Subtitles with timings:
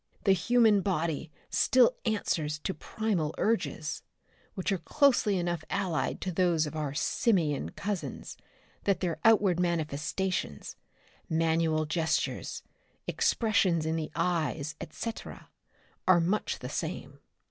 [0.23, 4.01] "The human body still answers to primal urges,
[4.55, 8.35] which are closely enough allied to those of our simian cousins
[8.85, 10.75] that their outward manifestations
[11.29, 12.63] manual gestures,
[13.05, 15.51] expressions in the eyes et cetera
[16.07, 17.19] are much the same.